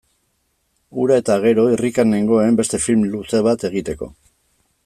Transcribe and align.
Hura 1.01 1.17
eta 1.23 1.35
gero 1.43 1.67
irrikan 1.75 2.11
nengoen 2.15 2.59
beste 2.63 2.83
film 2.89 3.07
luze 3.13 3.47
bat 3.49 3.71
egiteko. 3.71 4.13